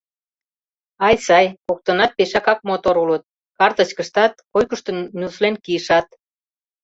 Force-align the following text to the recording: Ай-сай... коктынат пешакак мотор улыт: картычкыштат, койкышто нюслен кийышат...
Ай-сай... 1.05 1.45
коктынат 1.67 2.11
пешакак 2.17 2.59
мотор 2.69 2.95
улыт: 3.03 3.23
картычкыштат, 3.57 4.33
койкышто 4.53 4.91
нюслен 5.19 5.55
кийышат... 5.63 6.07